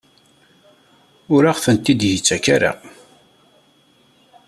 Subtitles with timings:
[1.33, 2.71] Ur aɣ-tent-id-yettak ara?